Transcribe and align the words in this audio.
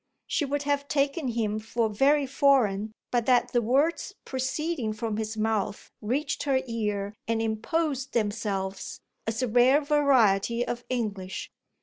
She 0.25 0.45
would 0.45 0.63
have 0.63 0.87
taken 0.87 1.27
him 1.27 1.59
for 1.59 1.87
very 1.87 2.25
foreign 2.25 2.91
but 3.11 3.27
that 3.27 3.51
the 3.51 3.61
words 3.61 4.15
proceeding 4.25 4.93
from 4.93 5.17
his 5.17 5.37
mouth 5.37 5.91
reached 6.01 6.41
her 6.41 6.59
ear 6.65 7.13
and 7.27 7.39
imposed 7.39 8.13
themselves 8.13 8.99
as 9.27 9.43
a 9.43 9.47
rare 9.47 9.79
variety 9.81 10.65
of 10.65 10.83
English. 10.89 11.51